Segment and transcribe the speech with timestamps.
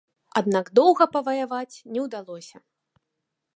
[0.39, 2.57] Аднак доўга паваяваць не ўдалося.